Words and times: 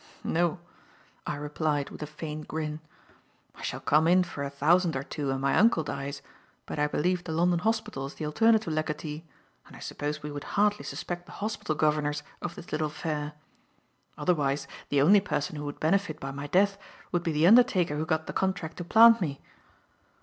"No," 0.23 0.57
I 1.27 1.35
replied 1.35 1.91
with 1.91 2.01
a 2.01 2.07
faint 2.07 2.47
grin. 2.47 2.79
"I 3.53 3.61
shall 3.61 3.79
come 3.79 4.07
in 4.07 4.23
for 4.23 4.43
a 4.43 4.49
thousand 4.49 4.95
or 4.95 5.03
two 5.03 5.27
when 5.27 5.39
my 5.41 5.55
uncle 5.55 5.83
dies, 5.83 6.23
but 6.65 6.79
I 6.79 6.87
believe 6.87 7.23
the 7.23 7.31
London 7.31 7.59
Hospital 7.59 8.07
is 8.07 8.15
the 8.15 8.25
alternative 8.25 8.73
legatee, 8.73 9.25
and 9.67 9.75
I 9.75 9.79
suppose 9.79 10.23
we 10.23 10.31
would 10.31 10.43
hardly 10.57 10.85
suspect 10.85 11.27
the 11.27 11.33
hospital 11.37 11.75
governors 11.75 12.23
of 12.41 12.55
this 12.55 12.71
little 12.71 12.87
affair. 12.87 13.33
Otherwise, 14.17 14.67
the 14.89 14.99
only 15.03 15.21
person 15.21 15.55
who 15.55 15.65
would 15.65 15.79
benefit 15.79 16.19
by 16.19 16.31
my 16.31 16.47
death 16.47 16.79
would 17.11 17.21
be 17.21 17.31
the 17.31 17.45
undertaker 17.45 17.97
who 17.97 18.05
got 18.07 18.25
the 18.25 18.33
contract 18.33 18.77
to 18.77 18.83
plant 18.83 19.21
me." 19.21 19.39